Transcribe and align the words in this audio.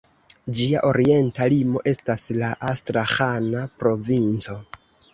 Ĝia 0.59 0.79
orienta 0.91 1.47
limo 1.55 1.85
estas 1.93 2.25
la 2.41 2.51
Astraĥana 2.73 3.65
provinco. 3.83 4.63